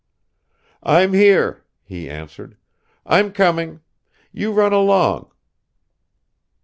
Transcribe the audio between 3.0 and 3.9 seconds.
"I'm coming.